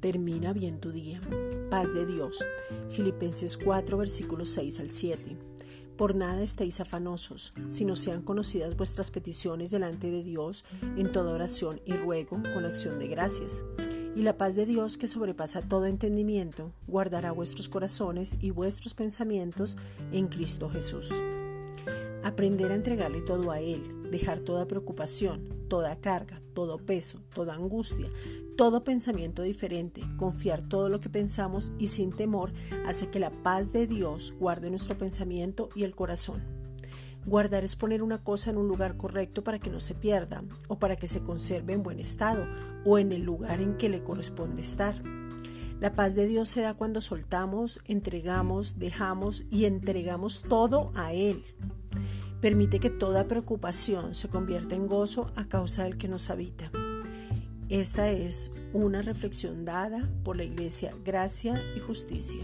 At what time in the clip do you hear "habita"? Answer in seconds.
56.28-56.72